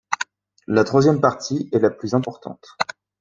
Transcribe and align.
La 0.65 0.83
troisième 0.83 1.21
partie 1.21 1.69
est 1.71 1.77
la 1.77 1.91
plus 1.91 2.15
importante. 2.15 2.75